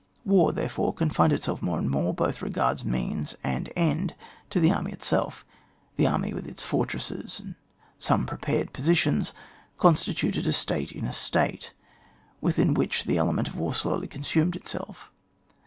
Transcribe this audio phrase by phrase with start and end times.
[0.25, 4.15] War, therefore, confined itself more and more both as regards means and end,
[4.49, 5.45] to the army itself.
[5.95, 7.53] The army with its fortresses, and
[7.99, 9.31] some prepared positions,
[9.77, 11.73] constituted a State in a State,
[12.41, 15.11] within which the ele ment of war slowly consumed itself.